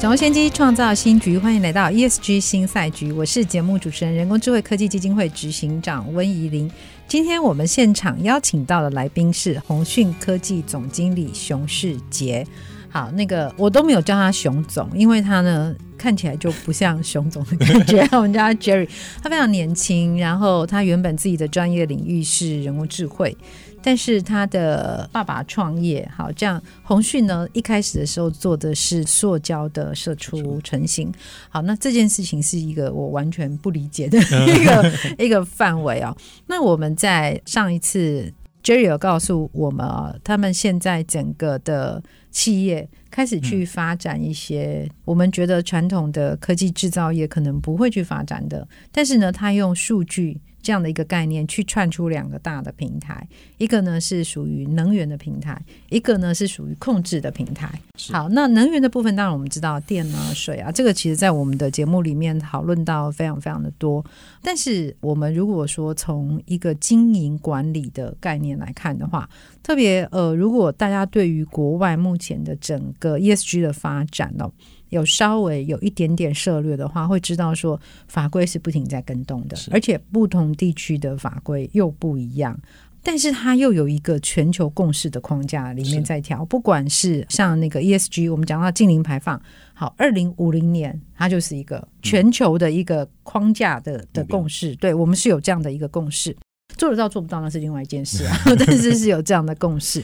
[0.00, 1.36] 掌握先机，创造新局。
[1.36, 6.70] 欢迎来到 ESG 新赛局，我是节目主持人、人工智慧科技基金会执行长温怡玲。
[7.08, 12.46] 今天我们现场邀请到的来宾是鸿讯科技总经理熊世杰。
[12.88, 18.00] 好，那个我都没有叫他熊总，因为他呢看起来就不像熊总的感觉。
[18.16, 18.88] 我们叫他 Jerry，
[19.22, 23.36] 他非常年轻，然后他原本自己的专业领域是人工智慧。
[23.80, 31.12] 但是他的爸爸创业，好，这样鸿讯呢，一开始的时候做的是塑胶的射出成型，
[31.48, 34.18] 好，那这件事情是一个我完全不理解的
[34.50, 36.14] 一个一个范围哦。
[36.48, 38.30] 那我们在上一次
[38.64, 42.86] Jerry 有告诉我们啊，他们现在整个的企业
[43.18, 50.40] 开始去发展一些我们觉得传统的科技制造业可能不会去发展的，但是呢，他用数据。
[50.60, 57.70] 这样的一个概念去串出两个大的平台，一个呢是属于能源的平台，一个呢是属于控制的平台。
[58.12, 64.04] 好，那能源的部分，当然我们知道电啊、水啊，这个其实在我们的节目里面讨论到非常非常的多。
[64.42, 69.28] 但是我们如果说从一个经营管理的概念来看的话，
[69.62, 74.52] 特别呃，如果大家对于国外目前的整个 ESG 的发展哦。
[74.90, 82.58] 有稍微有一点点涉略的话，会知道说法规是不停在跟动的，而且不同地区的法规又不一样，
[83.02, 86.44] 但是它又有一个全球共识的框架里面在调。
[86.44, 89.40] 不管是像那个 ESG，我们讲到净零排放，
[89.74, 94.74] 好，二零五零年它就是一个全球的一个框架的的共识。
[94.76, 96.36] 对，我们是有这样的一个共识，
[96.76, 100.02] 做得到做不到那是另外一件事啊， 但是是有这样的共识。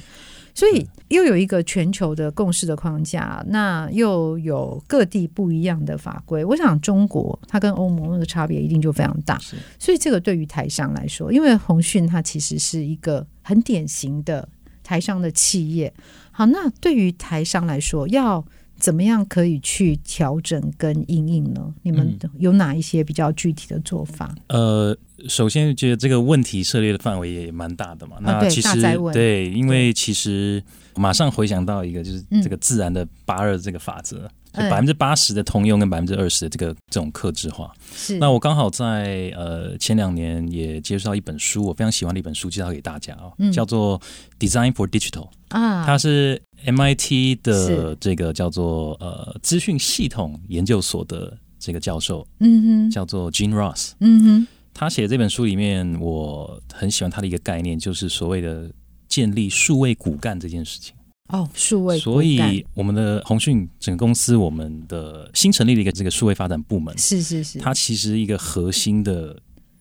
[0.54, 6.44] 所以又有一个全球的共识的框架，那又有各地不一样的法规。
[6.44, 9.36] 我想中国它跟欧盟那个差别一定就非常大。
[9.78, 14.48] 所以这个对于台商来说，因为鸿讯它其实是一个很典型的
[14.84, 15.92] 台商的企业。
[16.30, 18.44] 好，那对于台商来说，要
[18.78, 21.74] 怎么样可以去调整跟应应呢？
[21.82, 24.32] 你们有哪一些比较具体的做法？
[24.48, 24.96] 呃。
[25.28, 28.16] 首先，觉得这个问题涉猎的范围也蛮大的嘛。
[28.20, 28.80] 那其实
[29.12, 30.62] 对，因为其实
[30.96, 37.72] 马上回想到一个，就是这个自然的八二这个法则，百分之八十的通用跟百分之二十的这个这种克制化。
[37.94, 38.18] 是。
[38.18, 44.00] 那我刚好在呃前两年也接触到一本书，我非常喜欢的一本书，介绍给大家哦，叫做
[44.38, 54.46] 《Design for Digital》啊，它是 MIT 的这个叫做呃资讯系统研究所的这个教授，嗯哼，叫做 Gene Ross，嗯哼。
[54.74, 58.70] 他写的这本书里面，我很喜欢他的一个概念，就是所谓的
[59.08, 60.94] 建立数位骨干这件事情。
[61.28, 62.14] 哦，数位骨干。
[62.14, 69.40] 所以我们的鸿讯整个公司，我们的新成立的一个这个数位发展部门，是是是，它其实一个核心的。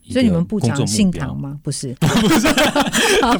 [0.09, 1.57] 所以你们不讲姓唐吗？
[1.63, 2.47] 不是， 不是，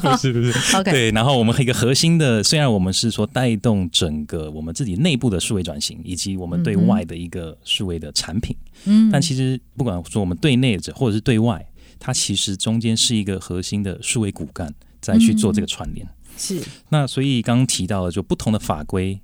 [0.00, 0.76] 不是，不是。
[0.76, 1.10] OK，对。
[1.10, 11.64] 然后我们一个核心的，虽然我们是说带动整个我们自己内部的数位转型，以及我们对外的一个数位的产品，嗯，但其实不管说我们对内者或者是对外，
[11.98, 16.08] 它其实中间是一个核心的数位骨干，再去做这个串联。
[16.38, 16.62] 是。
[16.88, 19.20] 那所以刚刚提到的，就不同的法规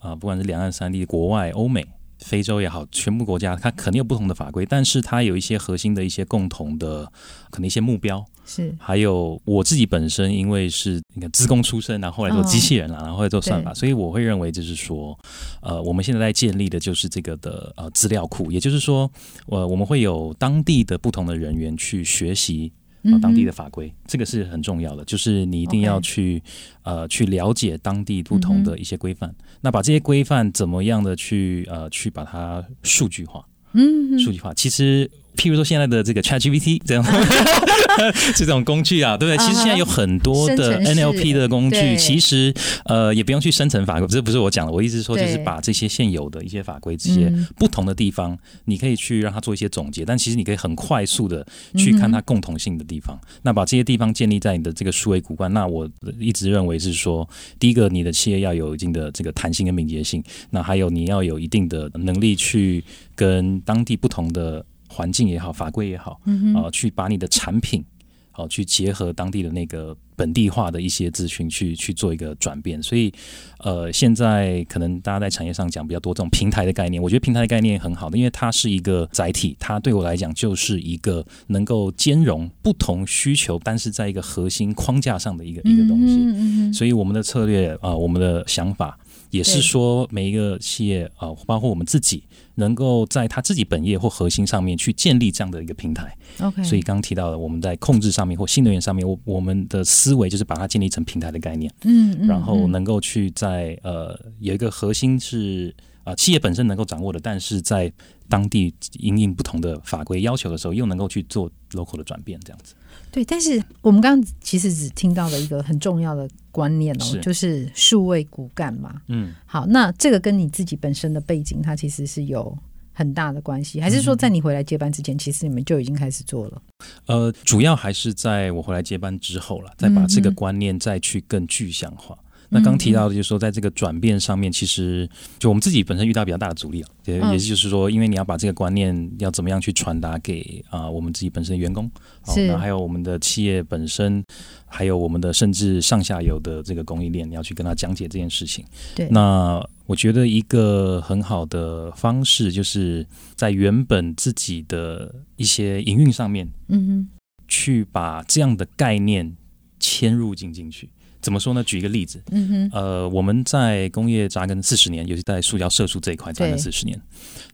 [0.00, 1.86] 啊，不管是两岸三地、国外、欧美。
[2.20, 7.04] 非洲也好，全部国家它肯定有不同的法规，但是它有一些核心的一些共同的
[7.50, 8.74] 可能一些目标是。
[8.78, 15.18] 还有我自己本身，因为是你看资工出身，然后后来做机器人了，然后后来做算法，所以我会认为就是说，
[15.60, 19.10] 呃，我们现在在建立的就是这个的呃资料库，也就是说，
[19.46, 22.72] 呃，我们会有当地的不同的人员去学习。
[23.04, 26.42] 啊，当地的法规，这个是很重要的，就是你一定要去、
[26.82, 35.10] 呃去了解当地不同的一些规范、嗯，那把这些规范怎么样的去呃去把它数据化，嗯，数据化，其实。
[35.36, 37.02] 譬如说现在的这个 ChatGPT 这样
[38.36, 39.46] 这种工具啊，对不对？
[39.46, 42.52] 其实现在有很多的 NLP 的工具，其实
[42.84, 44.72] 呃也不用去生成法规，这不是我讲的。
[44.72, 50.04] 我意思是说，就是把这些现有的一些法规，这些不同的地方，你可以去让它做一些总结。
[50.04, 51.46] 但其实你可以很快速的
[51.76, 53.18] 去看它共同性的地方。
[53.42, 55.52] 那把这些地方建立在你的这个数位骨干。
[55.52, 55.88] 那我
[56.18, 57.28] 一直认为是说，
[57.58, 60.22] 第一个，你的企业要有一定的这个弹性跟敏捷性。
[60.50, 62.82] 那还有你要有一定的能力去
[63.14, 64.64] 跟当地不同的。
[64.92, 66.20] 环境也好，法规也好，
[66.56, 67.84] 啊、去把你的产品
[68.32, 72.82] 啊、哦，去结合当地的那个本地化的一些资讯，去去做一个转变。
[72.82, 73.12] 所以，
[73.58, 86.14] 呃，现在可能大家在产业上讲比较多这种平台的概念，我觉得平台的概念很好的，因为它是一个载体，它对我来讲就是一个能够兼容不同需求，但是在一个核心框架上的一个一个东西。
[86.16, 86.72] 嗯嗯嗯。
[86.74, 88.98] 所以我们的策略啊，呃，我们的想法
[89.30, 92.24] 也是说，每一个企业啊，呃，包括我们自己。
[92.56, 96.62] 能够在他自己本业或核心上面去建立这样的一个平台，OK。
[96.62, 105.74] 所以刚刚提到的，我们在控制上面或新能源上面，我我们的思维就是把它建立成平台的概念，嗯，嗯，然后能够去在呃有一个核心是
[106.04, 107.90] 啊、呃、企业本身能够掌握的，但是在
[108.28, 112.74] 当地因应不同的法规要求的时候，又能够去做 local 的转变，这样子。
[113.10, 117.20] 对，但是我们刚刚其实只听到了一个很重要的观念哦，是。
[117.20, 119.00] 就是数位骨干嘛。
[119.08, 122.56] 嗯，好，那这个跟你自己本身的背景，它其实是有
[122.92, 126.62] 很大的关系，还是说在你回来接班之前，嗯、其实你们就已经开始做了？
[127.06, 132.14] 呃，主要还是在我回来接班之后了，再把这个观念再去更具象化。
[132.20, 135.08] 嗯那刚提到的，就是说，在这个转变上面，其实
[135.38, 141.88] 就我们自己本身遇到比较大的阻力啊，也也就是说，因为你要把这个观念要怎么样去传达给啊我们自己本身的员工，
[142.26, 144.24] 是，那还有我们的企业本身，
[144.72, 148.64] 还有我们的甚至上下游的这个供应链，你要去跟他讲解这件事情。
[148.94, 157.08] 对，那我觉得一个很好的方式，就是在原本自己的一些营运上面，嗯哼，
[157.48, 159.36] 去把这样的概念
[159.80, 160.88] 迁入进进去。
[161.20, 161.62] 怎么说呢？
[161.64, 166.98] 举一个例子，嗯哼，呃，我们在工业扎根四十年，尤其在塑胶射出这一块扎根四十年。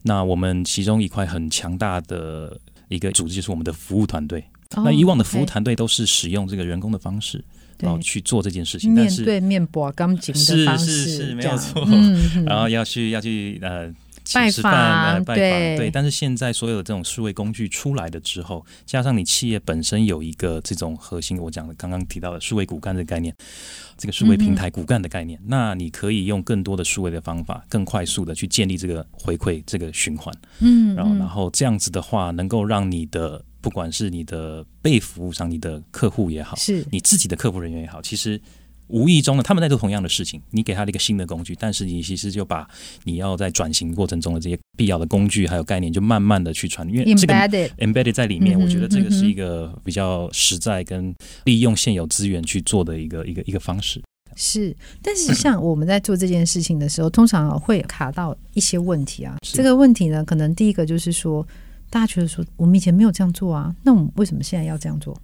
[0.02, 4.44] 那我们其中一块很强大的一个组织就是我们的服务团队。
[4.74, 7.44] 哦、那以往的服务团队都是使用这个人工的方式，
[7.78, 11.86] 然后去做这件事情，但是面对面拨钢筋的方式，是是是没有错。
[11.86, 13.92] 嗯、 然后要去要去呃。
[14.34, 14.72] 拜访，
[15.22, 15.88] 拜访，对，对。
[15.88, 23.32] 但是现在所有的这种数位工具出来的之后，加上你企业本身有一个这种核心，我讲的刚刚提到的数位骨干的概念，
[23.96, 30.34] 这个数位平台骨干的概念，嗯、那你可以用更多的数位的方法，更快速的去建立这个回馈这个循环。
[30.58, 38.40] 嗯，然后然后这样子的话，能够让你的不管是你的被服务商，你的客户也好，是你自己的客服人员也好，其实。
[38.88, 40.40] 无意中呢，他们在做同样的事情。
[40.52, 42.64] 你给他了一个新的工具，但是你其实就把
[43.02, 48.56] 你要在转型过程中的这些必要的工具还有概念，就慢慢的去传，因为这个 embedded embedded 在里面。
[48.56, 51.12] 我觉得这个是一个比较实在跟
[51.46, 54.00] 利用现有资源去做的一个一个一个方式。
[54.36, 54.72] 是，
[55.02, 59.36] 但是像我们在做这件事情的时候，通常会卡到一些问题啊。
[59.42, 61.44] 这个问题呢，可能第一个就是说，
[61.90, 65.16] 大家觉得说我们以前没有这样做啊，那我们为什么现在要这样做？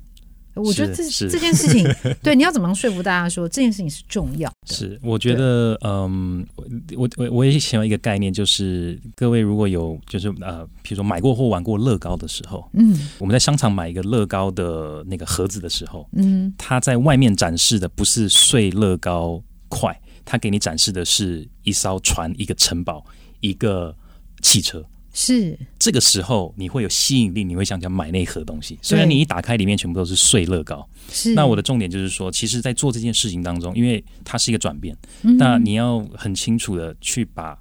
[0.55, 1.83] 我觉得这这件事情，
[2.23, 4.75] 对，你要怎么说服大家说这件事情是重要的？
[4.75, 6.47] 是，我觉得，嗯，
[6.95, 23.03] 我我我也想要一个概念，就是各位如果有就是呃，比如说买过或玩过乐高的时候，嗯，我们在商场买一个乐高的那个盒子的时候，嗯，它在外面展示的不是碎乐高块，它给你展示的是一艘船、一个城堡、
[23.41, 23.97] 一个
[24.43, 24.85] 汽车。
[25.13, 28.79] 是这个时候你会有吸引力，你会想想买那盒东西。
[28.81, 31.35] 虽然你一打开里面全部都是碎乐高，是。
[31.35, 37.59] 那我的重点就是说，其实，在做这件事情当中，因为它是一个转变，嗯、那你要很清楚的去把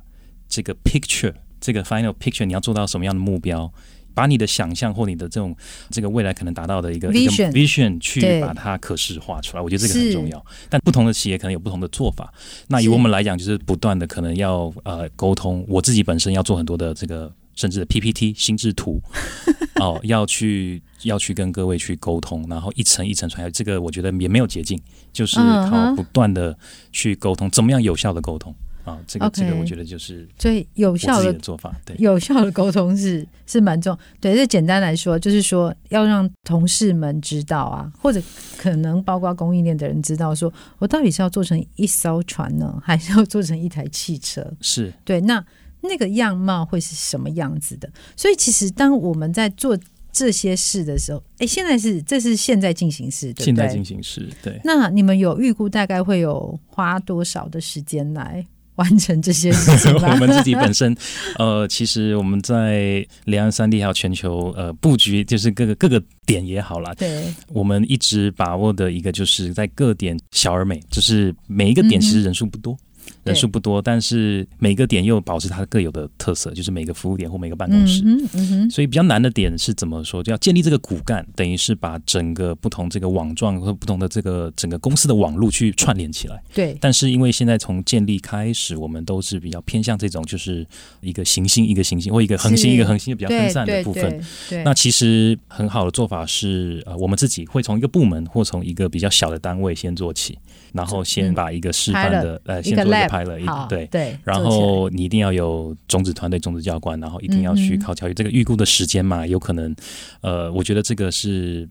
[0.47, 3.69] 这个 picture，这个 final picture，你要做到什么样的目标，
[4.13, 5.53] 把你的想象或你的这种
[5.89, 9.61] 这个未来可能达到的一个 vision, vision 去把它可视化出来。
[9.61, 10.45] 我觉得这个很重要。
[10.69, 12.33] 但不同的企业可能有不同的做法。
[12.69, 15.65] 那以我们来讲，就是不断的可能要呃沟通。
[15.67, 17.29] 我自己本身要做很多的这个。
[17.55, 19.01] 甚至 PPT 心智图
[19.79, 23.53] 哦，要去要去跟各位去沟通，然后一层一层传下去。
[23.53, 24.79] 这个我觉得也没有捷径，
[25.11, 26.57] 就是靠不断的
[26.91, 28.53] 去沟通，怎么样有效的沟通
[28.83, 28.99] 啊？
[29.07, 31.75] 这个这个我觉得就是最有效的做法。
[31.83, 33.97] 对，有效的沟通是是蛮重。
[34.19, 38.21] 对，这简单来说就是说要让同事们知道啊，或者
[38.57, 44.45] 可能包括供应链的人知道，说我到底是要做成一艘船呢，还是要做成一台汽车？
[44.61, 45.43] 是对那。
[45.81, 47.89] 那个样貌会是什么样子的？
[48.15, 49.77] 所以其实当我们在做
[50.11, 53.45] 这些事的时候，哎，现在是这是现在进行式，对不对？
[53.45, 54.59] 现在进行式，对。
[54.63, 58.45] 那你们有预估大概会有花多少的时间来
[58.75, 59.93] 完成这些事情？
[60.05, 60.95] 我们自己本身，
[61.39, 66.93] 呃，其实我们在两岸三地还有全球呃布局，就是各个各个点也好啦。
[66.95, 67.33] 对。
[67.47, 72.73] 我们一直把握的一个就是在各点小而美，就是每一个点其实人数不多。
[72.73, 72.77] 嗯
[73.23, 78.01] 人数不多，但是每个点又保持它各有的特色，就是每个服务点或每个办公室。
[78.05, 80.23] 嗯嗯，所以比较难的点是怎么说？
[80.23, 86.41] 就要建立这个骨干，等于是把整个不同这个网状和不同的这个整个公司的网络去串联起来。
[86.53, 86.77] 对。
[86.81, 90.65] 但是因为现在从建立开始，我们都是比较偏向这种，就是
[91.01, 94.21] 一个行星一个行星或一个恒星一个恒星比较分散的部分。
[94.63, 100.37] 那其实很好的做法是，呃，我们自己会从一个部门或从一个比较小的单位先做起。
[100.73, 108.13] 然后先把一个示范的，嗯、呃，先做一个 pilot，对对，然后你一定要有种子团队、种子教官，然后一定要去考教育。
[108.13, 109.75] 这个预估的时间嘛，有可能，
[110.21, 111.67] 呃，我觉得这个是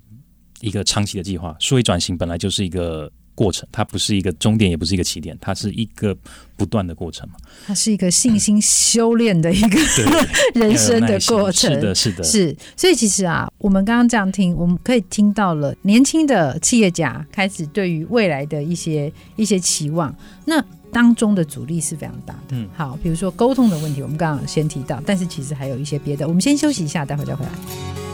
[0.61, 1.57] 一个长期的计划。
[1.59, 3.11] 数位转型本来就是一个。
[3.41, 6.15] 过程，它不是一个终点，也不是一个起点，它是一个
[6.59, 7.37] 不断的过程嘛。
[7.67, 9.81] 它是一个信心修炼的一个、
[10.53, 11.73] 嗯、 人生的过程。
[11.73, 12.55] 是的，是的，是。
[12.77, 20.15] 所以其实啊，我们刚刚这样听，我们可以听到了年轻的企业家开始对于未来的一些一些期望。
[20.45, 22.51] 那当中的阻力是非常大的。
[22.51, 26.29] 嗯，好，比如说沟通的问题，我们刚刚先提到，但是其实还有一些别的。
[26.29, 28.10] 我们先休息一下，待会再回来。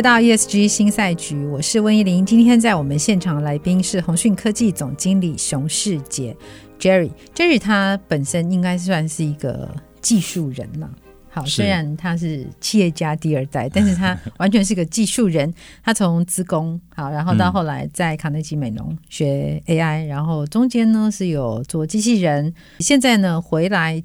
[0.00, 2.24] 回到 ESG 新赛局，我是温依玲。
[2.24, 6.34] 今天在我们现场的来宾是鸿讯科技总经理熊世杰
[6.78, 7.10] Jerry。
[7.34, 9.68] Jerry 他本身应该算是一个
[10.00, 10.90] 技术人了。
[11.28, 15.52] 好，虽然他是企业家第二代，但是他 完全是个技术人。
[15.84, 24.02] 他从资工好，然后到后来在卡内基美农学 AI，然后中间呢是有做机器人，现在呢回来。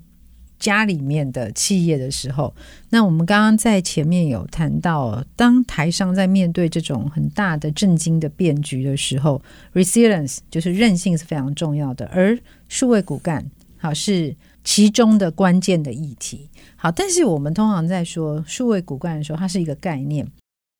[0.58, 2.54] 家里面的企业的时候，
[2.90, 9.42] 那我们刚刚在前面有谈到，当台商在面对这种很大的震惊的变局的时候
[9.74, 12.38] ，resilience 就是韧性是非常重要的，而
[12.70, 13.46] 数位骨干
[13.78, 16.50] 好是其中的关键的议题。
[16.76, 20.26] 好，但是我们通常在说数位骨干的时候，它是一个概念，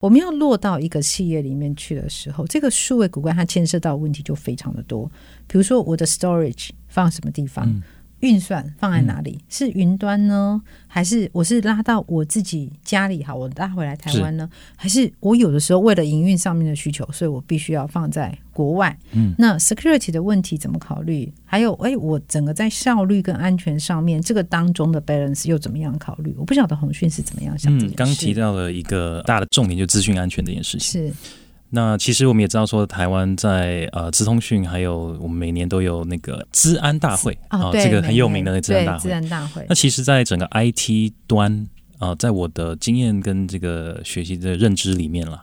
[0.00, 5.06] 我们要落到一个企业里面去的时候，这个数位骨干它牵涉到问题就非常的多，
[5.46, 7.82] 比如说我的 storage 放什么地方。
[8.20, 9.38] 运算放在哪里？
[9.38, 13.22] 嗯、是云端呢，还是我是拉到我自己家里？
[13.22, 14.48] 好，我拉回来台湾呢？
[14.52, 18.96] 是还是我有的时候为了营运上面的需求，所以我必须要放在国外？
[19.12, 21.32] 嗯，那 security 的问题怎么考虑？
[21.44, 26.34] 还有，哎，我整个在效率跟安全上面，这个当中的 balance 又怎么样考虑？
[26.38, 27.76] 我不晓得红讯是怎么样想。
[27.78, 31.08] 嗯，刚提到了一个大的重点，就资讯安全这件事情。
[31.08, 31.14] 是。
[31.70, 39.00] 那其实我们也知道，说台湾在呃资通讯，还有我们每年都有那个资安大会啊、哦，这个很有名的那资安大会。
[39.00, 39.66] 资安大会。
[39.68, 41.52] 那其实，在整个 IT 端
[41.98, 45.42] 啊、呃，在我的经验跟这个学习的认知里面了，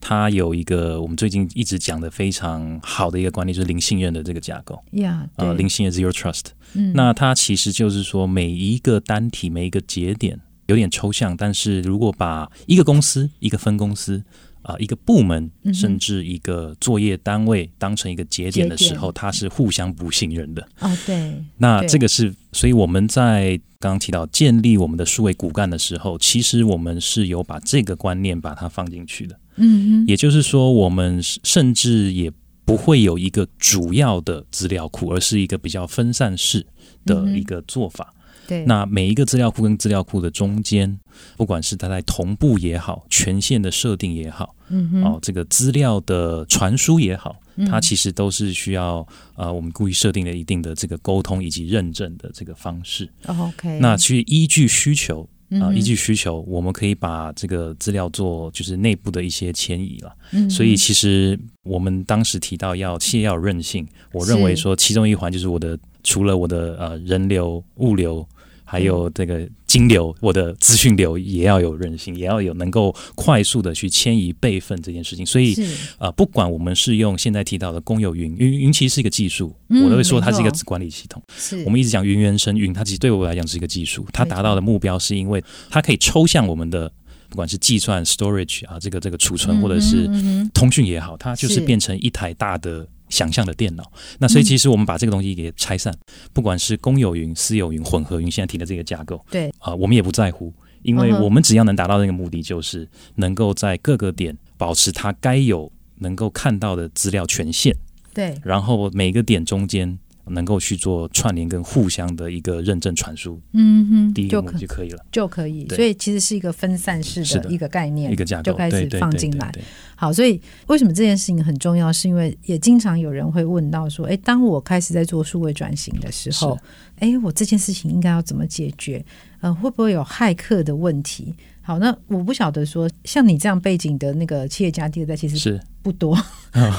[0.00, 4.80] 它有一个我们最近一直讲的非常好的一个观念，就是零信任的这个架构。
[4.92, 6.44] 呀，呃，零信任 Zero Trust。
[6.74, 6.92] 嗯。
[6.94, 14.22] 那它其实就是说，每一个单体，每一个节点，有点抽象，但是如果把一个公司，一个分公司。
[14.64, 20.66] 啊，一个部门甚至一个作业单位当成一个节点的时候，它是互相不信任的。
[20.80, 21.34] 哦，对。
[21.58, 29.38] 那这个是，所以我们在刚刚提到建立我们的数位骨干的时候，其实我们是有把这个观念把它放进去的。
[29.56, 30.06] 嗯嗯。
[30.08, 32.32] 也就是说，我们甚至也
[32.64, 36.66] 不会有一个主要的资料库，而是一个比较分散式
[37.04, 38.14] 的一个做法。
[38.46, 40.98] 对，那每一个资料库跟资料库的中间，
[41.36, 47.36] 不管是它在同步也好，权限的设定也好，嗯哼，哦，这个资料的传输也好，
[47.68, 53.08] 它其实都是需要呃，我们故意设定了一定的这个沟通以及认证的这个方式。
[53.26, 55.26] OK，那去依据需求
[55.60, 60.14] 啊，依据需求，我们可以把这个资料做就是内部的一些迁移了。
[60.32, 68.26] 嗯，所以其实我们当时提到要企业要有韧性，我认为说其中一环就是我的除了我的呃人流物流。
[68.74, 75.24] 还有这个金流，我的资讯流也要有韧性，也要有能够快速的去迁移备份这件事情。
[75.24, 75.54] 所以，
[75.98, 81.22] 呃，不管我们是用现在提到的公有云，云云其实是一个技术，我都会说它是一个管理系统。
[81.36, 84.04] 是我们一直讲云原生云，它其实对我来讲是一个技术。
[84.12, 86.90] 它达到的目标是因为它可以抽象我们的，
[87.28, 90.10] 不管是计算 storage 啊，这个这个储存或者是
[90.52, 92.88] 通讯也好，它就是变成一台大的。
[93.08, 95.98] 想象的电脑，那所以其实我们把这个东西给拆散，嗯、
[96.32, 99.48] 不管是公有云、私有云、混合云，现在提的这个架构，对。
[99.58, 107.76] 啊、呃，我们也不在乎，因为我们只要能达到那个目的，就是能够在各个点保持它该有能够看到的资料权限，
[108.12, 109.98] 对，然后每个点中间。
[110.26, 115.66] 能够去做串联跟互相的一个认证传输，嗯哼，第一个就可以了，就可以。
[115.68, 119.52] 所以其实是一个分散式的一个概念，一个架构就开始放进来。
[119.96, 121.92] 好，所以为什么这件事情很重要？
[121.92, 126.58] 是因为也经常有人会问到说，哎，当我开始在做数位转型的时候，
[126.98, 129.04] 哎，我这件事情应该要怎么解决？
[129.40, 131.34] 呃，会不会有骇客的问题？
[131.60, 136.18] 好，那我不晓得说，像你这样背景的那个企业家第二代，其实是不多，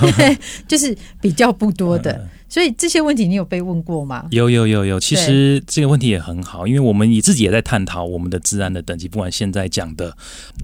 [0.67, 2.27] 就是比较不多的。
[2.47, 4.27] 所以这些问题你有被问过吗？
[4.31, 10.15] 有有有有，其实这个问题也很好，因为我们你自己也在探讨我们的治安的等级，不管现在讲的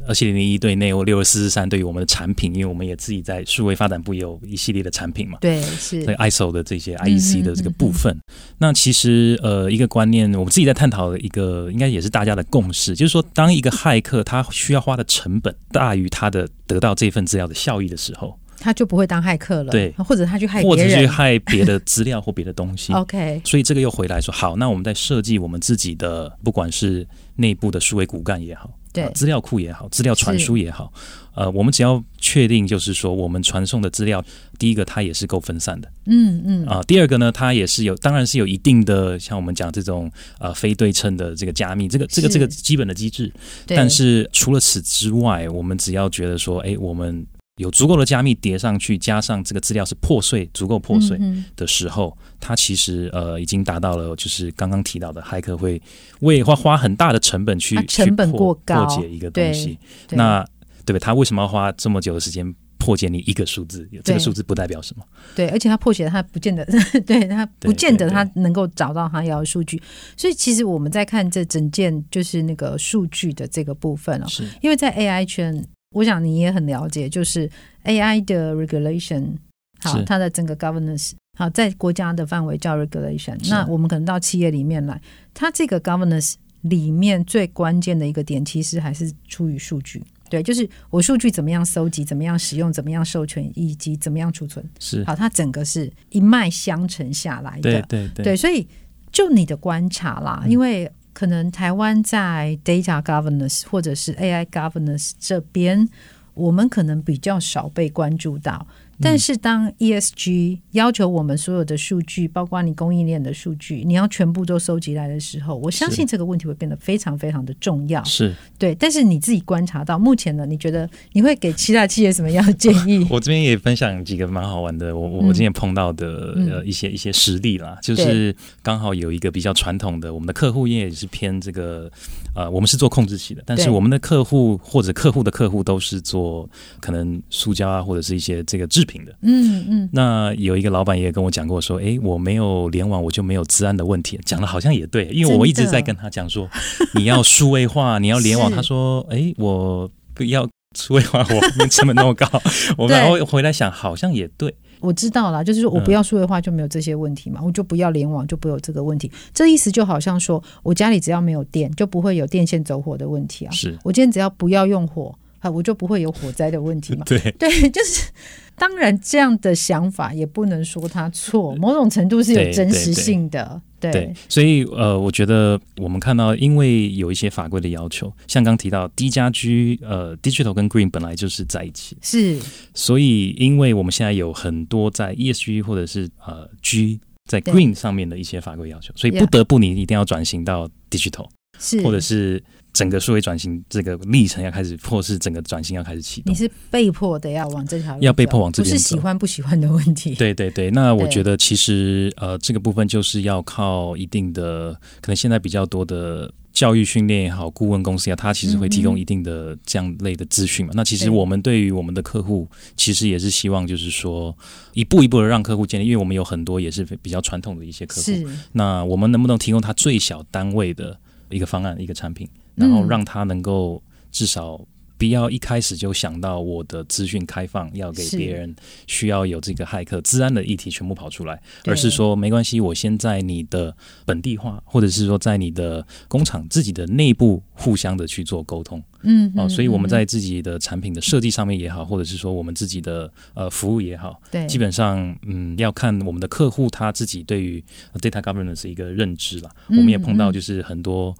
[0.07, 8.15] 二七零零一对内或六二四四三对于我们的产品，因为我们也自己在数位发展部也有一系列的产品嘛，对，是所以 ISO 的这些 IEC 的这个部分。
[8.57, 18.30] 那其实呃一个观念，我们自己在探讨的一个，应该也是大家的共识，就是说，当一个骇客他需要花的成本大于他的得到这份资料的效益的时候。
[18.61, 22.93] 他就不会当骇客了，对，或者他去害或者去害别的资料或别的东西。
[22.95, 30.93] OK，所以这个又回来说，好，那我们在设计我们自己的，不管是内部的数位骨干也好，对，资料库也好，资料传输也好，
[31.33, 34.23] 呃，我们只要确定，就是说我们传送的资料，
[34.59, 43.31] 第一个它也是够分散的，嗯嗯，啊、呃，第二个呢，它也是有，当然是有一定的，像我们讲这种呃非对称的这个加密，这个这个这个基本的机制。
[43.65, 47.25] 但是除了此之外，我们只要觉得说，哎，我们。
[47.61, 51.19] 有足够的加密叠上去，加上这个资料是破碎，足够破碎
[51.55, 55.79] 的时候，嗯、它其实呃已经达到了，就是刚刚提到的，骇客会
[56.21, 59.77] 为花花很大的成本去成本过高破解一个东西。
[60.09, 60.43] 那
[60.85, 60.99] 对不对？
[60.99, 63.87] 他为什么要花这么久的时间破解你一个数字？
[64.03, 65.05] 这个数字不代表什么？
[65.35, 66.65] 对，而且他破解他不见得，
[67.05, 69.79] 对他不见得他能够找到他要的数据。
[70.17, 75.63] 所以其实我们在看这整件就是那个数据的这个部分哦，是因为在 AI 圈。
[75.91, 77.49] 我想你也很了解，就是
[77.83, 79.35] AI 的 regulation，
[79.81, 83.37] 好，它的整个 governance，好，在国家的范围叫 regulation。
[83.49, 85.01] 那我们可能到企业里面来，
[85.33, 90.01] 它这个 governance 里面最关键的一个点，其实还是出于数据。
[90.29, 94.65] 对，就是我数据怎么样收集，怎么样使用，怎么样授权，以及怎么样储存。
[94.79, 97.61] 是，好，它整个是一脉相承下来的。
[97.61, 98.65] 对对对，对，所以
[99.11, 100.89] 就你的观察啦，因为。
[101.13, 105.87] 可能台湾在 data governance 或者是 AI governance 这边，
[106.33, 108.65] 我们可能比较少被关注到。
[109.01, 118.03] 但是，当 ESG 要求我们所有的数据，包括你供应链的数据，你要全部都收集来的时候，我相信这个问题会变得非常非常的重要。
[118.03, 118.33] 是。
[118.57, 123.05] 对，但是你自己观察到目前呢，你觉得你会给其他企业什么样的建议？
[123.09, 131.91] 我这边也分享几个蛮好玩的，我我今天碰到的呃一些、嗯、一些实例啦，就是刚好有一个比较传统的，我们的客户业也是偏这个
[132.35, 139.05] 呃，我们是做控制器的，但是我们的客户或者客户的客户都是做可能塑胶啊或者是一些这个制品。
[139.05, 144.19] 的，嗯嗯，那有一个老板也跟我讲过说，哎，我没有联网，我就没有治安的问题。
[144.25, 146.49] 讲的好像也对，因为我一直在跟他讲说，
[146.95, 148.51] 你要数位化，你要联网。
[148.51, 149.89] 他说，哎，我
[150.27, 151.25] 要数位化，
[151.59, 152.27] 我成本那么高，
[152.77, 154.53] 我然后回来想，好像也对。
[154.81, 159.11] 我知道了，就是说我不要数位化就没有这些问题嘛，我就不要联网就不会有这个问题。
[159.33, 163.51] 这意思就好像说我家里只要没有电，就不会有电线走火的问题啊。
[163.51, 165.15] 是我今天只要不要用火。
[165.41, 167.03] 啊，我就不会有火灾的问题嘛？
[167.09, 168.09] 对对， 就是
[168.55, 173.61] 当然这样的想法也不能说它错，某种程度是有真实性的。
[173.79, 182.37] 对，所以呃，我觉得我们看到，因为有一些法规的要求，像刚提到低家居呃，Digital 跟 Green 本来就是在一起，是，
[182.75, 191.27] 所以因为我们现在有很多在 ESG 或者是呃 G 在 Green 上面的一些法规要求，所以不得不你一定要转型到 Digital，
[191.57, 192.43] 是，或者是。
[192.73, 200.15] 整个数位转型这个历程要开始，或是整个转型要开始启动，你是被迫的要往这条路，要被迫往这边走，不是喜欢不喜欢的问题。
[200.15, 210.71] 对对对，那我觉得其实呃，这个部分就是要靠一定的，可能现在比较多的教育训练也好，顾问公司啊，它其实会提供一定的这样类的资讯嘛。
[210.73, 214.35] 嗯、那其实我们对于我们的客户，其实也是希望就是说
[214.73, 218.11] 一步一步的让客户建立，因为我们有很多也是比较传统的一些客户，
[218.53, 220.97] 那我们能不能提供他最小单位的
[221.29, 222.27] 一个方案，一个产品？
[222.55, 224.59] 然后让他能够至少
[224.97, 238.83] 不要一开始就想到我的资讯开放要给别人，需要有这个骇客治安的议题全部跑出来，而是说没关系，我先在你的本地化，或者是说在你的工厂自己的内部互相的去做沟通。
[239.01, 247.63] 嗯，哦，所以我们在自己的产品的设计上面也好，或者是说我们自己的呃服务也好，对，基本上嗯要看我们的客户他自己对于
[247.95, 249.49] data governance 一个认知了。
[249.69, 251.15] 我们也碰到就是很多。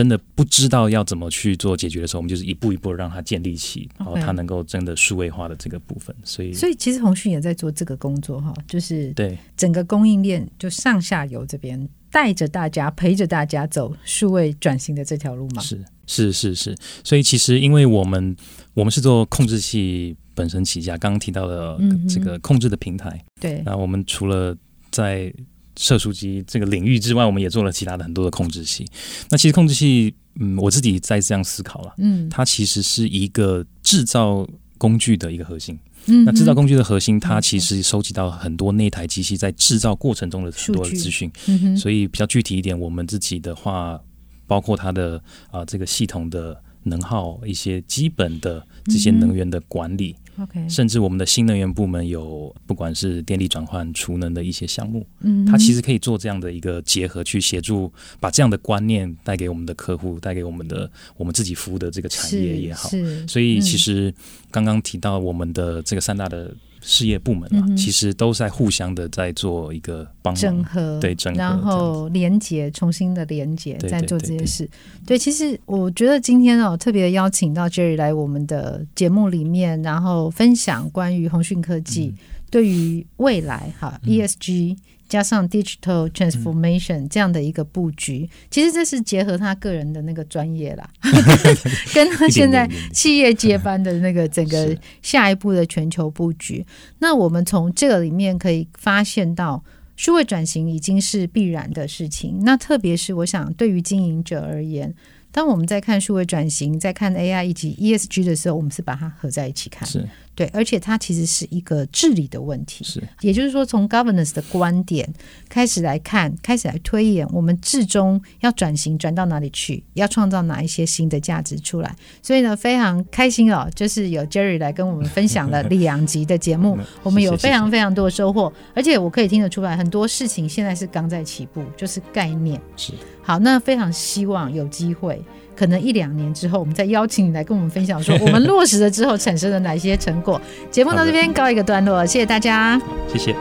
[0.00, 6.16] 真的不知道要怎么去做解决的时候，我们就是一步一步让它建立起，然后它能够真的数位化的这个部分。
[6.24, 9.36] 所以，所以其实鸿讯也在做这个工作哈，就是对。
[9.58, 15.60] 整个供应链就上下游这边带着大家陪着大家走数位转型的这条路嘛。
[15.60, 18.34] 是是是是，所以其实因为我们
[18.72, 24.56] 我们是做控制器本身起家，刚刚提到的这个控制的平台，对，那我们除了
[24.90, 25.30] 在
[25.76, 28.86] 射出机这个领域之外，我们也做了其他的很多的控制器。
[29.28, 35.78] 那其实控制器嗯，我自己在这样思考了，嗯，它其实是一个制造工具的一个核心。
[36.06, 41.30] 嗯，那制造工具的核心，它其实收集到很多那台机器在制造过程中的很多的资讯。
[41.46, 44.00] 嗯，所以比较具体一点，我们自己的话，
[44.46, 50.16] 包括它的啊、呃、这个系统的能耗，一些基本的这些能源的管理。
[50.18, 62.88] 嗯 OK，甚至我们的新能源部门有不管是电力转换、储能的一些项目，嗯，它其实可以做这样的一个结合，去协助把这样的观念带给我们的客户，带给我们的我们自己服务的这个产业也好。
[63.28, 64.14] 所以其实
[64.50, 66.54] 刚刚提到我们的这个三大的。
[66.80, 74.68] 事业部门啊，嗯、其实都在互相的在做一个帮整合，对整合，然后连接，重新的连接，在做这些事。
[75.06, 82.14] 对，其实我觉得今天哦，特别邀请到 Jerry 来我们的节目里面，然后分享关于鸿讯科技
[82.50, 84.76] 对于未来哈、嗯、ESG。
[85.10, 90.88] 加上 digital transformation 这样的一个布局，嗯、其实这是结合他个人的那个专业啦，
[91.92, 96.64] 跟他现在企业接班的那个整个下一步的全球布局。
[97.00, 99.60] 那我们从这个里面可以发现到，
[99.96, 102.38] 数位转型已经是必然的事情。
[102.42, 104.94] 那特别是我想，对于经营者而言，
[105.32, 109.88] 当我们在看数位转型、在看 AI 以及 ESG 的时候，我们是把它合在一起看。
[109.88, 110.08] 是。
[110.40, 115.06] 对，而且它其实是一个治理的问题，是，也就是说，从 governance 的观点
[115.50, 121.94] 开始来看，开始来推演，我们至终要转型转到哪里去，要创造哪一些新的价值出来。
[122.22, 132.58] 所以呢，非常开心哦，就是有 Jerry 来跟我们分享了两集的节目， 我们有非常非常多的收获，而且我可以听得出来，很多事情现在是刚在起步，就是概念。
[132.78, 135.22] 是，好，那非常希望有机会。
[135.60, 140.40] 可能一两年之后，我们再邀请你来跟我们分享，说 我们落实了之后产生了哪些成果。
[140.70, 143.36] 节目到这边告一个段落，谢谢大家，谢谢。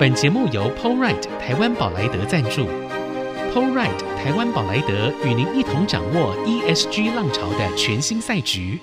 [0.00, 2.62] 本节目由 PowerRight 台湾宝莱德赞助
[3.52, 8.80] ，PowerRight 台湾宝莱德与您一同掌握 ESG 浪潮的全新赛局。